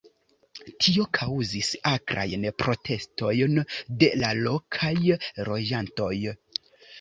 [0.85, 3.61] Tio kaŭzis akrajn protestojn
[4.05, 4.93] de la lokaj
[5.51, 6.11] loĝantoj.